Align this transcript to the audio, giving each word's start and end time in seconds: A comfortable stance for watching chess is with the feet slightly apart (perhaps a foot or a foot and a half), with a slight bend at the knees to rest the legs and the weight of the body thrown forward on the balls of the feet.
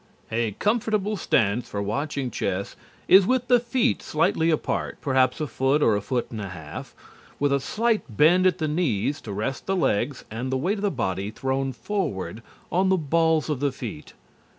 A 0.31 0.53
comfortable 0.53 1.15
stance 1.15 1.69
for 1.69 1.79
watching 1.79 2.31
chess 2.31 2.75
is 3.07 3.27
with 3.27 3.47
the 3.49 3.59
feet 3.59 4.01
slightly 4.01 4.49
apart 4.49 4.97
(perhaps 4.99 5.39
a 5.39 5.45
foot 5.45 5.83
or 5.83 5.95
a 5.95 6.01
foot 6.01 6.31
and 6.31 6.41
a 6.41 6.49
half), 6.49 6.95
with 7.39 7.53
a 7.53 7.59
slight 7.59 8.01
bend 8.17 8.47
at 8.47 8.57
the 8.57 8.67
knees 8.67 9.21
to 9.21 9.31
rest 9.31 9.67
the 9.67 9.75
legs 9.75 10.25
and 10.31 10.51
the 10.51 10.57
weight 10.57 10.79
of 10.79 10.81
the 10.81 10.89
body 10.89 11.29
thrown 11.29 11.71
forward 11.71 12.41
on 12.71 12.89
the 12.89 12.97
balls 12.97 13.47
of 13.47 13.59
the 13.59 13.71
feet. 13.71 14.13